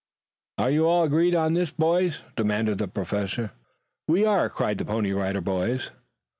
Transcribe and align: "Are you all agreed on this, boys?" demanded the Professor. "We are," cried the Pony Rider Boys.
"Are 0.57 0.71
you 0.71 0.87
all 0.87 1.03
agreed 1.03 1.35
on 1.35 1.53
this, 1.53 1.69
boys?" 1.69 2.21
demanded 2.35 2.79
the 2.79 2.87
Professor. 2.87 3.51
"We 4.07 4.25
are," 4.25 4.49
cried 4.49 4.79
the 4.79 4.85
Pony 4.85 5.11
Rider 5.13 5.41
Boys. 5.41 5.91